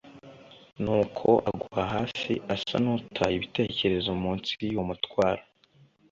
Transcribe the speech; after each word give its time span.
nuko 0.83 1.27
agwa 1.49 1.81
hasi 1.93 2.33
asa 2.53 2.75
n'utaye 2.83 3.33
ibitekerezo, 3.35 4.09
munsi 4.23 4.49
y'uwo 4.69 4.83
mutwaro. 4.89 5.43